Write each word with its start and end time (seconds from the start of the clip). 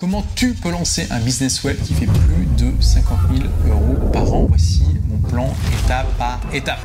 Comment 0.00 0.24
tu 0.34 0.54
peux 0.54 0.72
lancer 0.72 1.06
un 1.10 1.20
business 1.20 1.62
web 1.62 1.80
qui 1.84 1.94
fait 1.94 2.06
plus 2.06 2.46
de 2.58 2.72
50 2.82 3.16
000 3.32 3.48
euros 3.68 4.10
par 4.12 4.34
an? 4.34 4.46
Voici 4.48 4.82
mon 5.08 5.18
plan 5.18 5.54
étape 5.84 6.12
par 6.18 6.40
étape. 6.52 6.80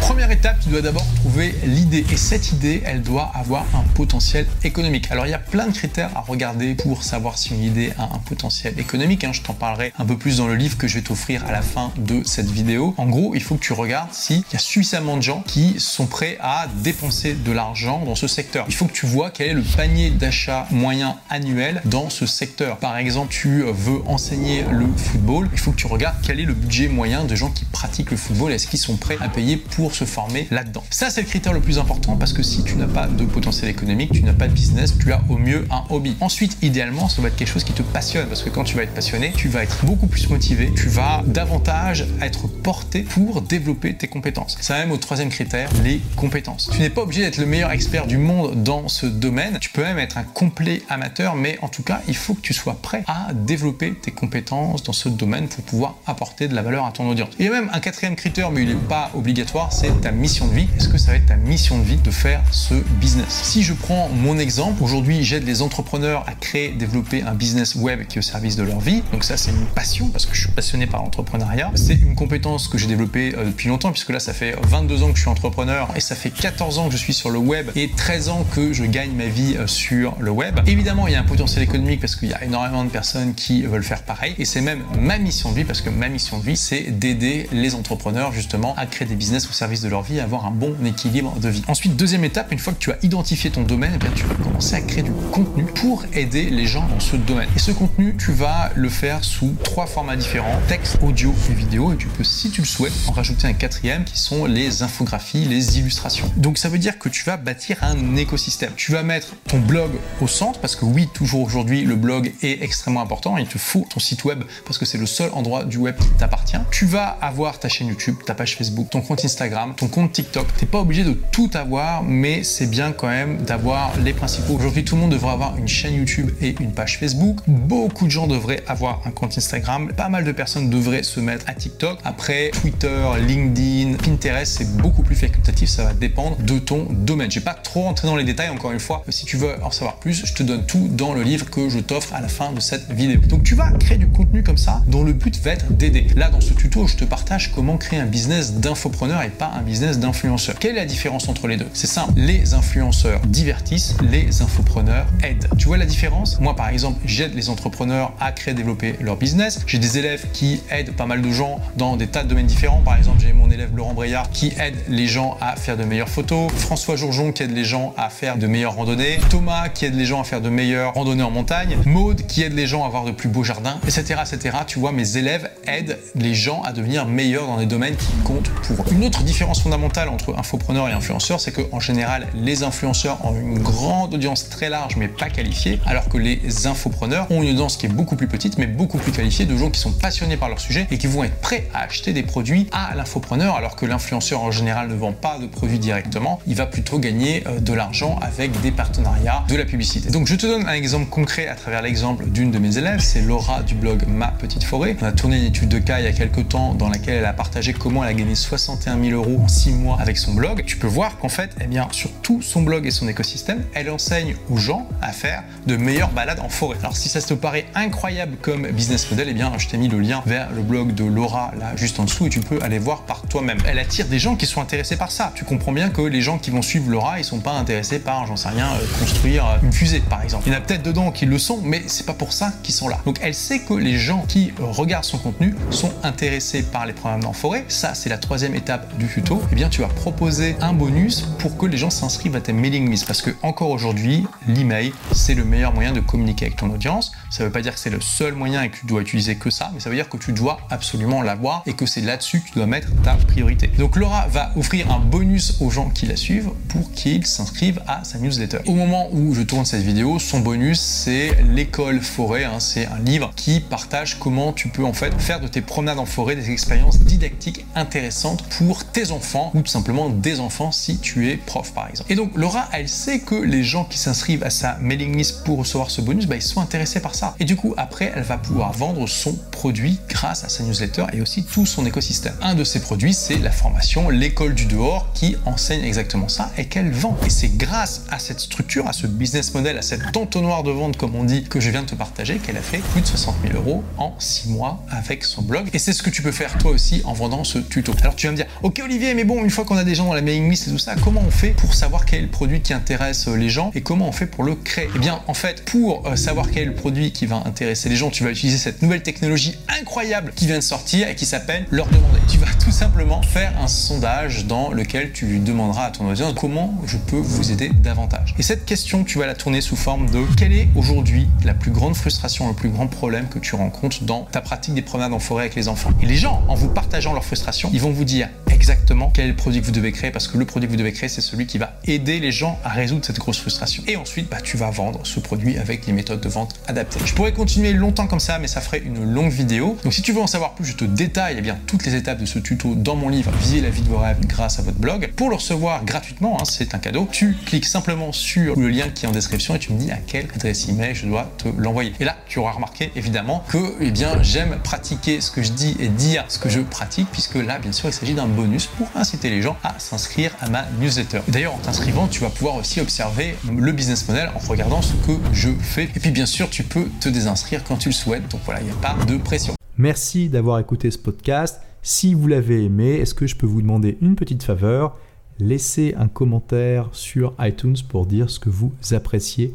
Première 0.00 0.32
étape, 0.32 0.58
tu 0.60 0.70
dois 0.70 0.82
d'abord 0.82 1.06
trouver 1.14 1.54
l'idée 1.64 2.04
et 2.10 2.16
cette 2.16 2.50
idée, 2.50 2.82
elle 2.84 3.02
doit 3.02 3.30
avoir 3.36 3.64
un 3.72 3.84
potentiel 3.94 4.46
économique. 4.64 5.08
Alors 5.12 5.26
il 5.26 5.30
y 5.30 5.34
a 5.34 5.38
plein 5.38 5.68
de 5.68 5.72
critères 5.72 6.10
à 6.16 6.22
regarder 6.22 6.74
pour 6.74 7.04
savoir 7.04 7.38
si 7.38 7.54
une 7.54 7.62
idée 7.62 7.92
a 7.96 8.04
un 8.04 8.18
potentiel 8.18 8.74
économique. 8.80 9.22
Hein. 9.22 9.32
Je 9.32 9.42
t'en 9.42 9.54
parlerai 9.54 9.92
un 10.00 10.04
peu 10.04 10.16
plus 10.16 10.38
dans 10.38 10.48
le 10.48 10.56
livre 10.56 10.76
que 10.76 10.88
je 10.88 10.96
vais 10.96 11.02
t'offrir 11.02 11.44
à 11.46 11.52
la 11.52 11.62
fin 11.62 11.92
de 11.98 12.22
cette 12.24 12.50
vidéo. 12.50 12.94
En 12.98 13.06
gros, 13.06 13.36
il 13.36 13.42
faut 13.44 13.54
que 13.54 13.62
tu 13.62 13.74
regardes 13.74 14.12
s'il 14.12 14.42
y 14.52 14.56
a 14.56 14.58
suffisamment 14.58 15.16
de 15.16 15.22
gens 15.22 15.44
qui 15.46 15.78
sont 15.78 16.06
prêts 16.06 16.36
à 16.40 16.66
dépenser 16.82 17.34
de 17.34 17.52
l'argent 17.52 18.02
dans 18.04 18.16
ce 18.16 18.26
secteur. 18.26 18.64
Il 18.66 18.74
faut 18.74 18.86
que 18.86 18.92
tu 18.92 19.06
vois 19.06 19.30
quel 19.30 19.50
est 19.50 19.54
le 19.54 19.62
panier 19.62 20.10
d'achat 20.10 20.66
moyen 20.72 21.16
annuel 21.28 21.80
dans 21.84 22.10
ce 22.10 22.26
secteur. 22.26 22.39
Par 22.80 22.96
exemple, 22.96 23.32
tu 23.32 23.62
veux 23.62 24.00
enseigner 24.06 24.64
le 24.70 24.86
football, 24.96 25.48
il 25.52 25.58
faut 25.58 25.72
que 25.72 25.76
tu 25.76 25.86
regardes 25.86 26.16
quel 26.22 26.40
est 26.40 26.44
le 26.44 26.54
budget 26.54 26.88
moyen 26.88 27.24
de 27.24 27.34
gens 27.34 27.50
qui 27.50 27.64
pratiquent 27.64 28.10
le 28.10 28.16
football. 28.16 28.52
Est-ce 28.52 28.66
qu'ils 28.66 28.78
sont 28.78 28.96
prêts 28.96 29.18
à 29.20 29.28
payer 29.28 29.56
pour 29.56 29.94
se 29.94 30.04
former 30.04 30.46
là-dedans? 30.50 30.82
Ça, 30.90 31.10
c'est 31.10 31.22
le 31.22 31.26
critère 31.26 31.52
le 31.52 31.60
plus 31.60 31.78
important 31.78 32.16
parce 32.16 32.32
que 32.32 32.42
si 32.42 32.64
tu 32.64 32.76
n'as 32.76 32.86
pas 32.86 33.06
de 33.06 33.24
potentiel 33.24 33.70
économique, 33.70 34.12
tu 34.12 34.22
n'as 34.22 34.32
pas 34.32 34.48
de 34.48 34.52
business, 34.52 34.94
tu 34.98 35.12
as 35.12 35.22
au 35.28 35.36
mieux 35.36 35.66
un 35.70 35.84
hobby. 35.90 36.16
Ensuite, 36.20 36.56
idéalement, 36.62 37.08
ça 37.08 37.22
va 37.22 37.28
être 37.28 37.36
quelque 37.36 37.48
chose 37.52 37.64
qui 37.64 37.72
te 37.72 37.82
passionne 37.82 38.26
parce 38.26 38.42
que 38.42 38.50
quand 38.50 38.64
tu 38.64 38.76
vas 38.76 38.82
être 38.82 38.94
passionné, 38.94 39.32
tu 39.36 39.48
vas 39.48 39.62
être 39.62 39.84
beaucoup 39.84 40.06
plus 40.06 40.28
motivé, 40.28 40.72
tu 40.74 40.88
vas 40.88 41.22
davantage 41.26 42.06
être 42.20 42.48
porté 42.48 43.02
pour 43.02 43.42
développer 43.42 43.94
tes 43.94 44.08
compétences. 44.08 44.56
Ça 44.60 44.78
même 44.78 44.92
au 44.92 44.96
troisième 44.96 45.28
critère, 45.28 45.70
les 45.84 46.00
compétences. 46.16 46.70
Tu 46.72 46.80
n'es 46.80 46.90
pas 46.90 47.02
obligé 47.02 47.22
d'être 47.22 47.38
le 47.38 47.46
meilleur 47.46 47.70
expert 47.70 48.06
du 48.06 48.18
monde 48.18 48.62
dans 48.62 48.88
ce 48.88 49.06
domaine. 49.06 49.58
Tu 49.60 49.70
peux 49.70 49.82
même 49.82 49.98
être 49.98 50.18
un 50.18 50.22
complet 50.22 50.82
amateur, 50.88 51.34
mais 51.34 51.58
en 51.62 51.68
tout 51.68 51.82
cas, 51.82 52.00
il 52.08 52.16
faut 52.16 52.29
que 52.34 52.40
tu 52.40 52.54
sois 52.54 52.74
prêt 52.80 53.04
à 53.06 53.32
développer 53.32 53.94
tes 53.94 54.10
compétences 54.10 54.82
dans 54.82 54.92
ce 54.92 55.08
domaine 55.08 55.48
pour 55.48 55.64
pouvoir 55.64 55.96
apporter 56.06 56.48
de 56.48 56.54
la 56.54 56.62
valeur 56.62 56.84
à 56.86 56.92
ton 56.92 57.08
audience. 57.08 57.30
Il 57.38 57.46
y 57.46 57.48
a 57.48 57.52
même 57.52 57.70
un 57.72 57.80
quatrième 57.80 58.16
critère, 58.16 58.50
mais 58.50 58.62
il 58.62 58.68
n'est 58.68 58.74
pas 58.74 59.10
obligatoire, 59.14 59.72
c'est 59.72 60.00
ta 60.00 60.10
mission 60.10 60.46
de 60.46 60.54
vie. 60.54 60.68
Est-ce 60.76 60.88
que 60.88 60.98
ça 60.98 61.12
va 61.12 61.16
être 61.16 61.26
ta 61.26 61.36
mission 61.36 61.78
de 61.78 61.84
vie 61.84 61.96
de 61.96 62.10
faire 62.10 62.42
ce 62.50 62.74
business? 63.00 63.40
Si 63.42 63.62
je 63.62 63.72
prends 63.72 64.08
mon 64.08 64.38
exemple, 64.38 64.82
aujourd'hui 64.82 65.22
j'aide 65.22 65.44
les 65.44 65.62
entrepreneurs 65.62 66.24
à 66.28 66.32
créer, 66.32 66.70
développer 66.72 67.22
un 67.22 67.34
business 67.34 67.74
web 67.74 68.06
qui 68.06 68.18
est 68.18 68.20
au 68.20 68.22
service 68.22 68.56
de 68.56 68.62
leur 68.62 68.80
vie. 68.80 69.02
Donc 69.12 69.24
ça 69.24 69.36
c'est 69.36 69.50
une 69.50 69.66
passion 69.66 70.08
parce 70.08 70.26
que 70.26 70.34
je 70.34 70.40
suis 70.40 70.50
passionné 70.50 70.86
par 70.86 71.02
l'entrepreneuriat. 71.02 71.70
C'est 71.74 71.94
une 71.94 72.14
compétence 72.14 72.68
que 72.68 72.78
j'ai 72.78 72.86
développée 72.86 73.34
euh, 73.36 73.46
depuis 73.46 73.68
longtemps 73.68 73.92
puisque 73.92 74.10
là 74.10 74.20
ça 74.20 74.32
fait 74.32 74.56
22 74.62 75.02
ans 75.02 75.10
que 75.10 75.16
je 75.16 75.22
suis 75.22 75.30
entrepreneur 75.30 75.88
et 75.96 76.00
ça 76.00 76.14
fait 76.14 76.30
14 76.30 76.78
ans 76.78 76.86
que 76.86 76.92
je 76.92 76.98
suis 76.98 77.14
sur 77.14 77.30
le 77.30 77.38
web 77.38 77.70
et 77.76 77.90
13 77.90 78.28
ans 78.28 78.44
que 78.54 78.72
je 78.72 78.84
gagne 78.84 79.12
ma 79.12 79.26
vie 79.26 79.56
euh, 79.56 79.66
sur 79.66 80.14
le 80.18 80.30
web. 80.30 80.60
Évidemment 80.66 81.06
il 81.06 81.12
y 81.12 81.16
a 81.16 81.20
un 81.20 81.24
potentiel 81.24 81.62
économique 81.62 82.00
parce 82.00 82.16
qu'il 82.20 82.30
y 82.30 82.34
a 82.34 82.44
énormément 82.44 82.84
de 82.84 82.90
personnes 82.90 83.34
qui 83.34 83.62
veulent 83.62 83.82
faire 83.82 84.02
pareil 84.02 84.34
et 84.38 84.44
c'est 84.44 84.60
même 84.60 84.82
ma 84.98 85.18
mission 85.18 85.50
de 85.50 85.56
vie 85.56 85.64
parce 85.64 85.80
que 85.80 85.90
ma 85.90 86.08
mission 86.08 86.38
de 86.38 86.44
vie 86.44 86.56
c'est 86.56 86.82
d'aider 86.82 87.48
les 87.52 87.74
entrepreneurs 87.74 88.32
justement 88.32 88.74
à 88.76 88.86
créer 88.86 89.08
des 89.08 89.16
business 89.20 89.50
au 89.50 89.52
service 89.52 89.82
de 89.82 89.88
leur 89.88 90.02
vie, 90.02 90.18
avoir 90.18 90.46
un 90.46 90.50
bon 90.50 90.74
équilibre 90.86 91.38
de 91.38 91.50
vie. 91.50 91.62
Ensuite, 91.68 91.94
deuxième 91.94 92.24
étape, 92.24 92.52
une 92.52 92.58
fois 92.58 92.72
que 92.72 92.78
tu 92.78 92.90
as 92.90 92.96
identifié 93.02 93.50
ton 93.50 93.62
domaine, 93.62 93.92
eh 93.94 93.98
bien, 93.98 94.10
tu 94.14 94.24
vas 94.24 94.34
commencer 94.34 94.74
à 94.74 94.80
créer 94.80 95.02
du 95.02 95.12
contenu 95.30 95.64
pour 95.64 96.04
aider 96.14 96.48
les 96.48 96.66
gens 96.66 96.86
dans 96.88 97.00
ce 97.00 97.16
domaine. 97.16 97.48
Et 97.54 97.58
ce 97.58 97.70
contenu, 97.70 98.16
tu 98.16 98.32
vas 98.32 98.70
le 98.74 98.88
faire 98.88 99.22
sous 99.22 99.54
trois 99.62 99.86
formats 99.86 100.16
différents, 100.16 100.58
texte, 100.68 100.98
audio 101.02 101.34
et 101.50 101.52
vidéo. 101.52 101.92
Et 101.92 101.96
tu 101.96 102.06
peux, 102.06 102.24
si 102.24 102.50
tu 102.50 102.62
le 102.62 102.66
souhaites, 102.66 102.94
en 103.08 103.12
rajouter 103.12 103.46
un 103.46 103.52
quatrième 103.52 104.04
qui 104.04 104.18
sont 104.18 104.46
les 104.46 104.82
infographies, 104.82 105.44
les 105.44 105.78
illustrations. 105.78 106.32
Donc 106.38 106.56
ça 106.56 106.70
veut 106.70 106.78
dire 106.78 106.98
que 106.98 107.10
tu 107.10 107.24
vas 107.24 107.36
bâtir 107.36 107.76
un 107.82 108.16
écosystème. 108.16 108.72
Tu 108.76 108.92
vas 108.92 109.02
mettre 109.02 109.34
ton 109.48 109.58
blog 109.58 109.90
au 110.22 110.28
centre 110.28 110.60
parce 110.60 110.76
que 110.76 110.86
oui, 110.86 111.08
toujours 111.12 111.42
aujourd'hui, 111.42 111.84
le 111.84 111.96
blog 111.96 112.09
est 112.42 112.62
extrêmement 112.62 113.02
important. 113.02 113.36
Il 113.36 113.46
te 113.46 113.58
faut 113.58 113.86
ton 113.88 114.00
site 114.00 114.24
web 114.24 114.44
parce 114.64 114.78
que 114.78 114.84
c'est 114.84 114.98
le 114.98 115.06
seul 115.06 115.30
endroit 115.32 115.64
du 115.64 115.78
web 115.78 115.96
qui 115.96 116.08
t'appartient. 116.18 116.56
Tu 116.70 116.86
vas 116.86 117.06
avoir 117.20 117.58
ta 117.58 117.68
chaîne 117.68 117.88
YouTube, 117.88 118.16
ta 118.24 118.34
page 118.34 118.56
Facebook, 118.56 118.90
ton 118.90 119.00
compte 119.00 119.24
Instagram, 119.24 119.74
ton 119.76 119.88
compte 119.88 120.12
TikTok. 120.12 120.46
T'es 120.56 120.66
pas 120.66 120.80
obligé 120.80 121.04
de 121.04 121.12
tout 121.12 121.50
avoir, 121.54 122.02
mais 122.02 122.42
c'est 122.42 122.68
bien 122.68 122.92
quand 122.92 123.08
même 123.08 123.38
d'avoir 123.38 123.96
les 123.98 124.12
principaux. 124.12 124.54
Aujourd'hui, 124.54 124.84
tout 124.84 124.94
le 124.94 125.02
monde 125.02 125.12
devrait 125.12 125.32
avoir 125.32 125.56
une 125.56 125.68
chaîne 125.68 125.94
YouTube 125.94 126.30
et 126.40 126.54
une 126.60 126.72
page 126.72 126.98
Facebook. 126.98 127.38
Beaucoup 127.46 128.06
de 128.06 128.10
gens 128.10 128.26
devraient 128.26 128.62
avoir 128.66 129.02
un 129.04 129.10
compte 129.10 129.36
Instagram. 129.36 129.92
Pas 129.92 130.08
mal 130.08 130.24
de 130.24 130.32
personnes 130.32 130.70
devraient 130.70 131.02
se 131.02 131.20
mettre 131.20 131.44
à 131.48 131.54
TikTok. 131.54 131.98
Après, 132.04 132.50
Twitter, 132.60 133.02
LinkedIn, 133.26 133.94
Pinterest, 133.94 134.58
c'est 134.58 134.76
beaucoup 134.76 135.02
plus 135.02 135.16
facultatif. 135.16 135.68
Ça 135.68 135.84
va 135.84 135.92
dépendre 135.92 136.36
de 136.38 136.58
ton 136.58 136.86
domaine. 136.90 137.30
J'ai 137.30 137.40
pas 137.40 137.54
trop 137.54 137.82
rentré 137.82 138.08
dans 138.08 138.16
les 138.16 138.24
détails. 138.24 138.50
Encore 138.50 138.72
une 138.72 138.80
fois, 138.80 139.04
si 139.08 139.24
tu 139.24 139.36
veux 139.36 139.54
en 139.62 139.70
savoir 139.70 139.96
plus, 139.96 140.24
je 140.24 140.34
te 140.34 140.42
donne 140.42 140.64
tout 140.66 140.88
dans 140.90 141.12
le 141.12 141.22
livre 141.22 141.48
que 141.50 141.68
je 141.68 141.78
t'offre 141.78 141.99
à 142.12 142.20
la 142.20 142.28
fin 142.28 142.52
de 142.52 142.60
cette 142.60 142.90
vidéo. 142.90 143.20
Donc, 143.20 143.42
tu 143.42 143.54
vas 143.54 143.70
créer 143.72 143.98
du 143.98 144.08
contenu 144.08 144.42
comme 144.42 144.56
ça, 144.56 144.82
dont 144.86 145.02
le 145.02 145.12
but 145.12 145.40
va 145.42 145.52
être 145.52 145.72
d'aider. 145.72 146.06
Là, 146.16 146.30
dans 146.30 146.40
ce 146.40 146.52
tuto, 146.52 146.86
je 146.86 146.96
te 146.96 147.04
partage 147.04 147.52
comment 147.54 147.76
créer 147.76 147.98
un 147.98 148.06
business 148.06 148.54
d'infopreneur 148.54 149.22
et 149.22 149.30
pas 149.30 149.52
un 149.56 149.62
business 149.62 149.98
d'influenceur. 149.98 150.56
Quelle 150.58 150.72
est 150.72 150.80
la 150.80 150.86
différence 150.86 151.28
entre 151.28 151.46
les 151.48 151.56
deux? 151.56 151.68
C'est 151.72 151.86
simple. 151.86 152.12
Les 152.16 152.54
influenceurs 152.54 153.20
divertissent, 153.26 153.96
les 154.10 154.42
infopreneurs 154.42 155.06
aident. 155.22 155.48
Tu 155.58 155.66
vois 155.66 155.76
la 155.76 155.86
différence? 155.86 156.40
Moi, 156.40 156.56
par 156.56 156.68
exemple, 156.68 157.00
j'aide 157.04 157.34
les 157.34 157.48
entrepreneurs 157.48 158.12
à 158.20 158.32
créer, 158.32 158.54
développer 158.54 158.96
leur 159.00 159.16
business. 159.16 159.60
J'ai 159.66 159.78
des 159.78 159.98
élèves 159.98 160.26
qui 160.32 160.60
aident 160.70 160.92
pas 160.92 161.06
mal 161.06 161.22
de 161.22 161.30
gens 161.30 161.60
dans 161.76 161.96
des 161.96 162.06
tas 162.06 162.22
de 162.22 162.28
domaines 162.28 162.46
différents. 162.46 162.80
Par 162.80 162.96
exemple, 162.96 163.18
j'ai 163.20 163.32
mon 163.32 163.50
élève 163.50 163.70
Laurent 163.74 163.94
Breillard 163.94 164.30
qui 164.30 164.52
aide 164.58 164.76
les 164.88 165.06
gens 165.06 165.36
à 165.40 165.56
faire 165.56 165.76
de 165.76 165.84
meilleures 165.84 166.08
photos. 166.08 166.50
François 166.52 166.96
Jourjon 166.96 167.32
qui 167.32 167.42
aide 167.42 167.54
les 167.54 167.64
gens 167.64 167.94
à 167.96 168.10
faire 168.10 168.36
de 168.36 168.46
meilleures 168.46 168.74
randonnées. 168.74 169.18
Thomas 169.28 169.68
qui 169.68 169.84
aide 169.86 169.94
les 169.94 170.06
gens 170.06 170.20
à 170.20 170.24
faire 170.24 170.40
de 170.40 170.48
meilleures 170.48 170.94
randonnées 170.94 171.22
en 171.22 171.30
montagne. 171.30 171.76
Maude 171.90 172.24
qui 172.26 172.42
aide 172.42 172.54
les 172.54 172.68
gens 172.68 172.84
à 172.84 172.86
avoir 172.86 173.04
de 173.04 173.10
plus 173.10 173.28
beaux 173.28 173.42
jardins, 173.42 173.80
etc., 173.84 174.20
etc. 174.20 174.58
Tu 174.66 174.78
vois, 174.78 174.92
mes 174.92 175.16
élèves 175.16 175.50
aident 175.66 175.98
les 176.14 176.34
gens 176.34 176.62
à 176.62 176.72
devenir 176.72 177.04
meilleurs 177.04 177.48
dans 177.48 177.58
des 177.58 177.66
domaines 177.66 177.96
qui 177.96 178.12
comptent 178.24 178.48
pour 178.48 178.76
eux. 178.76 178.92
Une 178.92 179.04
autre 179.04 179.24
différence 179.24 179.60
fondamentale 179.60 180.08
entre 180.08 180.38
infopreneur 180.38 180.88
et 180.88 180.92
influenceur, 180.92 181.40
c'est 181.40 181.50
qu'en 181.50 181.80
général, 181.80 182.28
les 182.34 182.62
influenceurs 182.62 183.24
ont 183.24 183.34
une 183.34 183.58
grande 183.58 184.14
audience 184.14 184.48
très 184.48 184.68
large 184.68 184.94
mais 184.96 185.08
pas 185.08 185.30
qualifiée, 185.30 185.80
alors 185.84 186.08
que 186.08 186.16
les 186.16 186.66
infopreneurs 186.68 187.26
ont 187.30 187.42
une 187.42 187.50
audience 187.50 187.76
qui 187.76 187.86
est 187.86 187.90
beaucoup 187.90 188.14
plus 188.14 188.28
petite 188.28 188.56
mais 188.56 188.66
beaucoup 188.68 188.98
plus 188.98 189.10
qualifiée 189.10 189.44
de 189.44 189.56
gens 189.56 189.70
qui 189.70 189.80
sont 189.80 189.92
passionnés 189.92 190.36
par 190.36 190.48
leur 190.48 190.60
sujet 190.60 190.86
et 190.92 190.98
qui 190.98 191.08
vont 191.08 191.24
être 191.24 191.40
prêts 191.40 191.66
à 191.74 191.82
acheter 191.82 192.12
des 192.12 192.22
produits 192.22 192.68
à 192.70 192.94
l'infopreneur, 192.94 193.56
alors 193.56 193.74
que 193.74 193.84
l'influenceur 193.84 194.42
en 194.42 194.52
général 194.52 194.88
ne 194.88 194.94
vend 194.94 195.12
pas 195.12 195.38
de 195.38 195.46
produits 195.46 195.80
directement, 195.80 196.38
il 196.46 196.54
va 196.54 196.66
plutôt 196.66 197.00
gagner 197.00 197.42
euh, 197.48 197.58
de 197.58 197.72
l'argent 197.72 198.16
avec 198.22 198.58
des 198.60 198.70
partenariats, 198.70 199.44
de 199.48 199.56
la 199.56 199.64
publicité. 199.64 200.10
Donc 200.10 200.28
je 200.28 200.36
te 200.36 200.46
donne 200.46 200.68
un 200.68 200.72
exemple 200.72 201.06
concret 201.06 201.48
à 201.48 201.56
travers 201.56 201.79
l'exemple 201.82 202.26
d'une 202.26 202.50
de 202.50 202.58
mes 202.58 202.78
élèves, 202.78 203.00
c'est 203.00 203.22
Laura 203.22 203.62
du 203.62 203.74
blog 203.74 204.04
Ma 204.06 204.28
Petite 204.28 204.64
Forêt. 204.64 204.96
On 205.00 205.04
a 205.04 205.12
tourné 205.12 205.38
une 205.38 205.44
étude 205.44 205.68
de 205.68 205.78
cas 205.78 205.98
il 206.00 206.04
y 206.04 206.08
a 206.08 206.12
quelques 206.12 206.48
temps 206.48 206.74
dans 206.74 206.88
laquelle 206.88 207.16
elle 207.16 207.24
a 207.24 207.32
partagé 207.32 207.72
comment 207.72 208.04
elle 208.04 208.10
a 208.10 208.14
gagné 208.14 208.34
61 208.34 209.02
000 209.02 209.16
euros 209.16 209.40
en 209.42 209.48
6 209.48 209.72
mois 209.72 209.98
avec 210.00 210.18
son 210.18 210.34
blog. 210.34 210.64
Tu 210.66 210.76
peux 210.76 210.86
voir 210.86 211.18
qu'en 211.18 211.28
fait, 211.28 211.50
eh 211.60 211.66
bien, 211.66 211.88
sur 211.92 212.10
tout 212.22 212.42
son 212.42 212.62
blog 212.62 212.86
et 212.86 212.90
son 212.90 213.08
écosystème, 213.08 213.64
elle 213.74 213.90
enseigne 213.90 214.36
aux 214.50 214.56
gens 214.56 214.88
à 215.00 215.12
faire 215.12 215.42
de 215.66 215.76
meilleures 215.76 216.10
balades 216.10 216.40
en 216.40 216.48
forêt. 216.48 216.76
Alors 216.80 216.96
si 216.96 217.08
ça 217.08 217.20
te 217.22 217.34
paraît 217.34 217.66
incroyable 217.74 218.36
comme 218.42 218.66
business 218.68 219.10
model, 219.10 219.28
eh 219.30 219.34
bien, 219.34 219.52
je 219.56 219.68
t'ai 219.68 219.76
mis 219.76 219.88
le 219.88 220.00
lien 220.00 220.22
vers 220.26 220.50
le 220.52 220.62
blog 220.62 220.94
de 220.94 221.04
Laura 221.04 221.52
là 221.58 221.72
juste 221.76 222.00
en 222.00 222.04
dessous 222.04 222.26
et 222.26 222.30
tu 222.30 222.40
peux 222.40 222.58
aller 222.62 222.78
voir 222.78 223.02
par 223.02 223.22
toi-même. 223.22 223.58
Elle 223.66 223.78
attire 223.78 224.06
des 224.06 224.18
gens 224.18 224.36
qui 224.36 224.46
sont 224.46 224.60
intéressés 224.60 224.96
par 224.96 225.10
ça. 225.10 225.32
Tu 225.34 225.44
comprends 225.44 225.72
bien 225.72 225.90
que 225.90 226.02
les 226.02 226.20
gens 226.20 226.38
qui 226.38 226.50
vont 226.50 226.62
suivre 226.62 226.90
Laura, 226.90 227.18
ils 227.18 227.24
sont 227.24 227.40
pas 227.40 227.52
intéressés 227.52 228.00
par, 228.00 228.26
j'en 228.26 228.36
sais 228.36 228.48
rien, 228.48 228.68
euh, 228.74 228.98
construire 228.98 229.46
euh, 229.46 229.56
une 229.62 229.72
fusée 229.72 230.00
par 230.00 230.22
exemple. 230.22 230.44
Il 230.46 230.52
y 230.52 230.54
en 230.54 230.58
a 230.58 230.60
peut-être 230.60 230.82
dedans 230.82 231.10
qui 231.10 231.26
le 231.26 231.38
sont, 231.38 231.62
mais 231.70 231.84
c'est 231.86 232.04
pas 232.04 232.14
pour 232.14 232.32
ça 232.32 232.52
qu'ils 232.64 232.74
sont 232.74 232.88
là. 232.88 232.98
Donc 233.06 233.18
elle 233.22 233.34
sait 233.34 233.60
que 233.60 233.74
les 233.74 233.96
gens 233.96 234.24
qui 234.26 234.52
regardent 234.58 235.04
son 235.04 235.18
contenu 235.18 235.54
sont 235.70 235.92
intéressés 236.02 236.64
par 236.64 236.84
les 236.84 236.92
programmes 236.92 237.24
en 237.24 237.32
forêt. 237.32 237.64
Ça, 237.68 237.94
c'est 237.94 238.08
la 238.08 238.18
troisième 238.18 238.56
étape 238.56 238.98
du 238.98 239.06
tuto. 239.06 239.40
Eh 239.52 239.54
bien, 239.54 239.68
tu 239.68 239.80
vas 239.80 239.86
proposer 239.88 240.56
un 240.60 240.72
bonus 240.72 241.22
pour 241.38 241.56
que 241.56 241.66
les 241.66 241.76
gens 241.76 241.90
s'inscrivent 241.90 242.34
à 242.34 242.40
tes 242.40 242.52
mailing 242.52 242.90
lists. 242.90 243.06
Parce 243.06 243.22
que 243.22 243.30
encore 243.42 243.70
aujourd'hui, 243.70 244.26
l'email, 244.48 244.92
c'est 245.12 245.34
le 245.34 245.44
meilleur 245.44 245.72
moyen 245.72 245.92
de 245.92 246.00
communiquer 246.00 246.46
avec 246.46 246.56
ton 246.56 246.70
audience. 246.70 247.12
Ça 247.30 247.44
veut 247.44 247.52
pas 247.52 247.62
dire 247.62 247.74
que 247.74 247.80
c'est 247.80 247.90
le 247.90 248.00
seul 248.00 248.34
moyen 248.34 248.62
et 248.62 248.70
que 248.70 248.78
tu 248.78 248.86
dois 248.86 249.02
utiliser 249.02 249.36
que 249.36 249.50
ça, 249.50 249.70
mais 249.72 249.78
ça 249.78 249.90
veut 249.90 249.96
dire 249.96 250.08
que 250.08 250.16
tu 250.16 250.32
dois 250.32 250.58
absolument 250.70 251.22
l'avoir 251.22 251.62
et 251.66 251.74
que 251.74 251.86
c'est 251.86 252.00
là-dessus 252.00 252.40
que 252.40 252.48
tu 252.48 252.54
dois 252.54 252.66
mettre 252.66 252.88
ta 253.02 253.14
priorité. 253.14 253.68
Donc 253.78 253.94
Laura 253.94 254.26
va 254.26 254.50
offrir 254.56 254.90
un 254.90 254.98
bonus 254.98 255.58
aux 255.60 255.70
gens 255.70 255.90
qui 255.90 256.06
la 256.06 256.16
suivent 256.16 256.50
pour 256.68 256.90
qu'ils 256.90 257.26
s'inscrivent 257.26 257.80
à 257.86 258.02
sa 258.02 258.18
newsletter. 258.18 258.58
Au 258.66 258.74
moment 258.74 259.08
où 259.12 259.34
je 259.34 259.42
tourne 259.42 259.64
cette 259.64 259.82
vidéo, 259.82 260.18
son 260.18 260.40
bonus, 260.40 260.80
c'est 260.80 261.36
l'école 261.50 262.00
forêt. 262.00 262.44
Hein. 262.44 262.60
c'est 262.60 262.86
un 262.86 262.98
livre 262.98 263.32
qui 263.36 263.60
partage 263.60 264.18
comment 264.18 264.52
tu 264.52 264.68
peux 264.68 264.84
en 264.84 264.92
fait 264.92 265.12
faire 265.20 265.40
de 265.40 265.48
tes 265.48 265.60
promenades 265.60 265.98
en 265.98 266.06
forêt 266.06 266.36
des 266.36 266.50
expériences 266.50 267.00
didactiques 267.00 267.64
intéressantes 267.74 268.44
pour 268.58 268.84
tes 268.84 269.10
enfants 269.10 269.50
ou 269.54 269.62
tout 269.62 269.70
simplement 269.70 270.08
des 270.08 270.40
enfants 270.40 270.72
si 270.72 270.98
tu 270.98 271.30
es 271.30 271.36
prof 271.36 271.72
par 271.72 271.88
exemple. 271.88 272.10
Et 272.12 272.14
donc 272.14 272.32
Laura, 272.36 272.68
elle 272.72 272.88
sait 272.88 273.20
que 273.20 273.34
les 273.34 273.64
gens 273.64 273.84
qui 273.84 273.98
s'inscrivent 273.98 274.44
à 274.44 274.50
sa 274.50 274.76
mailing 274.78 275.16
list 275.16 275.44
pour 275.44 275.58
recevoir 275.58 275.90
ce 275.90 276.00
bonus, 276.00 276.26
bah, 276.26 276.36
ils 276.36 276.42
sont 276.42 276.60
intéressés 276.60 277.00
par 277.00 277.14
ça. 277.14 277.34
Et 277.40 277.44
du 277.44 277.56
coup, 277.56 277.74
après, 277.76 278.12
elle 278.14 278.22
va 278.22 278.38
pouvoir 278.38 278.72
vendre 278.72 279.06
son 279.06 279.34
produit 279.50 279.98
grâce 280.08 280.44
à 280.44 280.48
sa 280.48 280.62
newsletter 280.62 281.06
et 281.12 281.20
aussi 281.20 281.44
tout 281.44 281.66
son 281.66 281.84
écosystème. 281.86 282.34
Un 282.40 282.54
de 282.54 282.64
ces 282.64 282.80
produits, 282.80 283.14
c'est 283.14 283.38
la 283.38 283.50
formation 283.50 284.08
L'école 284.10 284.54
du 284.54 284.66
dehors 284.66 285.08
qui 285.14 285.36
enseigne 285.46 285.84
exactement 285.84 286.28
ça 286.28 286.50
et 286.56 286.66
qu'elle 286.66 286.90
vend. 286.90 287.16
Et 287.26 287.30
c'est 287.30 287.56
grâce 287.56 288.04
à 288.10 288.18
cette 288.18 288.40
structure, 288.40 288.86
à 288.86 288.92
ce 288.92 289.06
business 289.06 289.54
model, 289.54 289.78
à 289.78 289.82
cet 289.82 290.16
entonnoir 290.16 290.62
de 290.62 290.70
vente 290.70 290.96
comme 290.96 291.14
on 291.14 291.24
dit 291.24 291.39
que 291.48 291.60
je 291.60 291.70
viens 291.70 291.82
de 291.82 291.86
te 291.86 291.94
partager 291.94 292.38
qu'elle 292.38 292.56
a 292.56 292.62
fait 292.62 292.78
plus 292.78 293.00
de 293.00 293.06
60 293.06 293.36
000 293.42 293.56
euros 293.56 293.82
en 293.98 294.14
6 294.18 294.50
mois 294.50 294.84
avec 294.90 295.24
son 295.24 295.42
blog. 295.42 295.68
Et 295.72 295.78
c'est 295.78 295.92
ce 295.92 296.02
que 296.02 296.10
tu 296.10 296.22
peux 296.22 296.32
faire 296.32 296.58
toi 296.58 296.70
aussi 296.70 297.02
en 297.04 297.12
vendant 297.12 297.44
ce 297.44 297.58
tuto. 297.58 297.92
Alors 298.00 298.16
tu 298.16 298.26
vas 298.26 298.32
me 298.32 298.36
dire, 298.36 298.46
ok 298.62 298.80
Olivier, 298.84 299.14
mais 299.14 299.24
bon, 299.24 299.42
une 299.42 299.50
fois 299.50 299.64
qu'on 299.64 299.76
a 299.76 299.84
des 299.84 299.94
gens 299.94 300.06
dans 300.06 300.14
la 300.14 300.22
mailing 300.22 300.50
list 300.50 300.68
et 300.68 300.70
tout 300.70 300.78
ça, 300.78 300.94
comment 301.02 301.22
on 301.26 301.30
fait 301.30 301.50
pour 301.50 301.74
savoir 301.74 302.04
quel 302.04 302.20
est 302.20 302.22
le 302.22 302.28
produit 302.28 302.60
qui 302.60 302.72
intéresse 302.72 303.28
les 303.28 303.48
gens 303.48 303.70
et 303.74 303.80
comment 303.80 304.08
on 304.08 304.12
fait 304.12 304.26
pour 304.26 304.44
le 304.44 304.54
créer? 304.54 304.88
Eh 304.94 304.98
bien, 304.98 305.20
en 305.26 305.34
fait, 305.34 305.64
pour 305.64 306.06
euh, 306.06 306.16
savoir 306.16 306.50
quel 306.50 306.62
est 306.62 306.66
le 306.66 306.74
produit 306.74 307.12
qui 307.12 307.26
va 307.26 307.42
intéresser 307.44 307.88
les 307.88 307.96
gens, 307.96 308.10
tu 308.10 308.24
vas 308.24 308.30
utiliser 308.30 308.58
cette 308.58 308.82
nouvelle 308.82 309.02
technologie 309.02 309.56
incroyable 309.80 310.32
qui 310.34 310.46
vient 310.46 310.58
de 310.58 310.62
sortir 310.62 311.08
et 311.08 311.14
qui 311.14 311.26
s'appelle 311.26 311.66
leur 311.70 311.86
demander. 311.86 312.18
Tu 312.28 312.38
vas 312.38 312.52
tout 312.62 312.70
simplement 312.70 313.22
faire 313.22 313.52
un 313.60 313.68
sondage 313.68 314.46
dans 314.46 314.70
lequel 314.72 315.12
tu 315.12 315.38
demanderas 315.38 315.86
à 315.86 315.90
ton 315.90 316.08
audience 316.08 316.34
comment 316.34 316.80
je 316.86 316.96
peux 316.96 317.16
vous 317.16 317.52
aider 317.52 317.70
davantage. 317.70 318.34
Et 318.38 318.42
cette 318.42 318.64
question, 318.64 319.04
tu 319.04 319.18
vas 319.18 319.26
la 319.26 319.34
tourner 319.34 319.60
sous 319.60 319.76
forme 319.76 320.10
de 320.10 320.22
quelle 320.36 320.52
est 320.52 320.68
aujourd'hui 320.74 321.28
la 321.44 321.54
plus 321.54 321.70
grande 321.70 321.96
frustration, 321.96 322.48
le 322.48 322.54
plus 322.54 322.68
grand 322.68 322.86
problème 322.86 323.28
que 323.28 323.38
tu 323.38 323.54
rencontres 323.54 324.04
dans 324.04 324.26
ta 324.30 324.40
pratique 324.40 324.74
des 324.74 324.82
promenades 324.82 325.12
en 325.12 325.18
forêt 325.18 325.44
avec 325.44 325.54
les 325.54 325.68
enfants. 325.68 325.90
Et 326.02 326.06
les 326.06 326.16
gens, 326.16 326.42
en 326.48 326.54
vous 326.54 326.68
partageant 326.68 327.12
leur 327.12 327.24
frustration, 327.24 327.70
ils 327.72 327.80
vont 327.80 327.92
vous 327.92 328.04
dire 328.04 328.28
exactement 328.60 329.10
quel 329.14 329.34
produit 329.34 329.62
que 329.62 329.66
vous 329.66 329.72
devez 329.72 329.90
créer 329.90 330.10
parce 330.10 330.28
que 330.28 330.36
le 330.36 330.44
produit 330.44 330.68
que 330.68 330.72
vous 330.72 330.78
devez 330.78 330.92
créer, 330.92 331.08
c'est 331.08 331.22
celui 331.22 331.46
qui 331.46 331.56
va 331.56 331.78
aider 331.86 332.20
les 332.20 332.30
gens 332.30 332.58
à 332.62 332.68
résoudre 332.68 333.06
cette 333.06 333.18
grosse 333.18 333.38
frustration. 333.38 333.82
Et 333.86 333.96
ensuite, 333.96 334.28
bah, 334.28 334.42
tu 334.42 334.58
vas 334.58 334.68
vendre 334.68 335.00
ce 335.04 335.18
produit 335.18 335.56
avec 335.56 335.86
les 335.86 335.94
méthodes 335.94 336.20
de 336.20 336.28
vente 336.28 336.60
adaptées. 336.68 337.00
Je 337.06 337.14
pourrais 337.14 337.32
continuer 337.32 337.72
longtemps 337.72 338.06
comme 338.06 338.20
ça, 338.20 338.38
mais 338.38 338.48
ça 338.48 338.60
ferait 338.60 338.80
une 338.80 339.02
longue 339.02 339.32
vidéo. 339.32 339.78
Donc 339.82 339.94
si 339.94 340.02
tu 340.02 340.12
veux 340.12 340.20
en 340.20 340.26
savoir 340.26 340.54
plus, 340.54 340.66
je 340.66 340.76
te 340.76 340.84
détaille 340.84 341.36
eh 341.38 341.40
bien, 341.40 341.58
toutes 341.66 341.86
les 341.86 341.94
étapes 341.94 342.20
de 342.20 342.26
ce 342.26 342.38
tuto 342.38 342.74
dans 342.74 342.96
mon 342.96 343.08
livre 343.08 343.32
Visez 343.40 343.62
la 343.62 343.70
vie 343.70 343.80
de 343.80 343.88
vos 343.88 343.96
rêves 343.96 344.18
grâce 344.26 344.58
à 344.58 344.62
votre 344.62 344.76
blog. 344.76 345.10
Pour 345.16 345.30
le 345.30 345.36
recevoir 345.36 345.82
gratuitement, 345.86 346.36
hein, 346.38 346.44
c'est 346.44 346.74
un 346.74 346.78
cadeau, 346.78 347.08
tu 347.10 347.38
cliques 347.46 347.64
simplement 347.64 348.12
sur 348.12 348.56
le 348.56 348.68
lien 348.68 348.90
qui 348.90 349.06
est 349.06 349.08
en 349.08 349.12
description 349.12 349.54
et 349.54 349.58
tu 349.58 349.72
me 349.72 349.78
dis 349.78 349.90
à 349.90 349.96
quelle 349.96 350.26
adresse 350.34 350.68
email 350.68 350.94
je 350.94 351.06
dois 351.06 351.32
te 351.38 351.48
l'envoyer. 351.56 351.94
Et 351.98 352.04
là, 352.04 352.18
tu 352.28 352.38
auras 352.38 352.52
remarqué 352.52 352.92
évidemment 352.94 353.42
que 353.48 353.74
eh 353.80 353.90
bien, 353.90 354.22
j'aime 354.22 354.58
pratiquer 354.62 355.22
ce 355.22 355.30
que 355.30 355.42
je 355.42 355.52
dis 355.52 355.76
et 355.80 355.88
dire 355.88 356.24
ce 356.28 356.38
que 356.38 356.50
je 356.50 356.60
pratique, 356.60 357.08
puisque 357.10 357.36
là, 357.36 357.58
bien 357.58 357.72
sûr, 357.72 357.88
il 357.88 357.92
s'agit 357.92 358.14
d'un 358.14 358.26
pour 358.76 358.88
inciter 358.94 359.30
les 359.30 359.42
gens 359.42 359.56
à 359.62 359.78
s'inscrire 359.78 360.32
à 360.40 360.48
ma 360.48 360.64
newsletter. 360.80 361.20
D'ailleurs, 361.28 361.54
en 361.54 361.58
t'inscrivant, 361.58 362.08
tu 362.08 362.20
vas 362.20 362.30
pouvoir 362.30 362.56
aussi 362.56 362.80
observer 362.80 363.36
le 363.48 363.72
business 363.72 364.08
model 364.08 364.30
en 364.34 364.38
regardant 364.38 364.82
ce 364.82 364.94
que 365.06 365.12
je 365.32 365.50
fais. 365.60 365.84
Et 365.94 366.00
puis, 366.00 366.10
bien 366.10 366.26
sûr, 366.26 366.50
tu 366.50 366.62
peux 366.62 366.86
te 367.00 367.08
désinscrire 367.08 367.62
quand 367.64 367.76
tu 367.76 367.88
le 367.88 367.94
souhaites. 367.94 368.28
Donc 368.28 368.40
voilà, 368.44 368.60
il 368.60 368.66
n'y 368.66 368.72
a 368.72 368.74
pas 368.74 368.96
de 369.04 369.16
pression. 369.16 369.54
Merci 369.76 370.28
d'avoir 370.28 370.58
écouté 370.58 370.90
ce 370.90 370.98
podcast. 370.98 371.60
Si 371.82 372.12
vous 372.12 372.26
l'avez 372.26 372.64
aimé, 372.64 372.96
est-ce 372.96 373.14
que 373.14 373.26
je 373.26 373.36
peux 373.36 373.46
vous 373.46 373.62
demander 373.62 373.96
une 374.02 374.16
petite 374.16 374.42
faveur? 374.42 374.96
Laissez 375.38 375.94
un 375.98 376.08
commentaire 376.08 376.90
sur 376.92 377.32
iTunes 377.40 377.76
pour 377.88 378.04
dire 378.04 378.28
ce 378.28 378.38
que 378.38 378.50
vous 378.50 378.72
appréciez 378.90 379.54